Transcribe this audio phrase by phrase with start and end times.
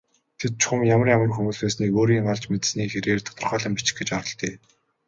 [0.39, 4.53] Тэд чухам ямар ямар хүмүүс байсныг өөрийн олж мэдсэний хэрээр тодорхойлон бичих гэж оролдъё.